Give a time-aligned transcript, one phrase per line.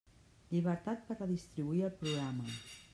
[0.53, 2.53] Llibertat per redistribuir el programa.